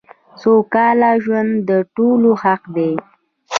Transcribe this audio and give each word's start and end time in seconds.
سوکاله 0.41 1.11
ژوند 1.23 1.51
دټولو 1.67 2.31
حق 2.43 2.61
دی. 2.75 2.91